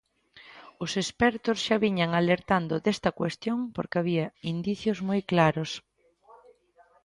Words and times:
Os 0.83 0.91
expertos 1.03 1.57
xa 1.65 1.75
viñan 1.85 2.11
alertando 2.13 2.75
desta 2.85 3.09
cuestión 3.19 3.57
porque 3.75 3.97
había 3.99 4.25
indicios 4.53 4.97
moi 5.09 5.21
claros. 5.31 5.71